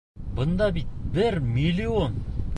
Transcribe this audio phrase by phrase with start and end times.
[0.39, 2.19] Бында бит бер миллион!..